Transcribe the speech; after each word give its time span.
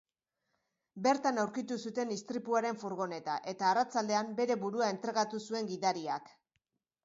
Bertan 1.07 1.41
aurkitu 1.43 1.77
zuten 1.89 2.15
istripuaren 2.15 2.81
furgoneta, 2.85 3.37
eta 3.53 3.69
arratsaldean 3.75 4.35
bere 4.43 4.59
burua 4.67 4.91
entregatu 4.99 5.47
zuen 5.49 5.73
gidariak. 5.75 6.37